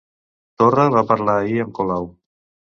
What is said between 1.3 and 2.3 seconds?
ahir amb Colau